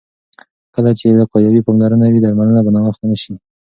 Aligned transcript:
کله 0.75 0.91
چې 0.99 1.05
وقایوي 1.21 1.61
پاملرنه 1.67 2.05
وي، 2.09 2.19
درملنه 2.21 2.61
به 2.65 2.71
ناوخته 2.75 3.05
نه 3.11 3.17
شي. 3.23 3.33